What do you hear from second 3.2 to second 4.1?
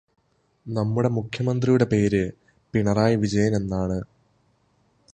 വിജയൻ എന്നാണ്.